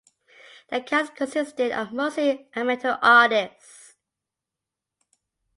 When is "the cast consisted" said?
0.69-1.71